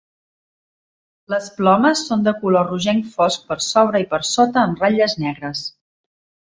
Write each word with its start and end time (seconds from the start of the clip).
Les 1.33 1.49
plomes 1.57 2.01
són 2.09 2.25
de 2.29 2.35
color 2.41 2.67
rogenc 2.73 3.13
fosc 3.19 3.47
per 3.53 3.61
sobre 3.69 4.05
i 4.07 4.11
per 4.17 4.25
sota 4.35 4.65
amb 4.67 4.85
ratlles 4.87 5.19
negres. 5.29 5.67